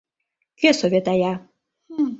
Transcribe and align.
Кӧ 0.59 0.69
советая? 0.79 1.33